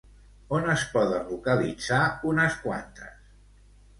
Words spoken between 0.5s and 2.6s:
On es poden localitzar unes